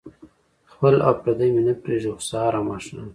خپل 0.71 0.93
او 1.07 1.13
پردي 1.21 1.49
مې 1.53 1.61
نه 1.67 1.73
پرېږدي 1.83 2.09
خو 2.13 2.21
سهار 2.29 2.53
او 2.57 2.63
ماښام. 2.69 3.07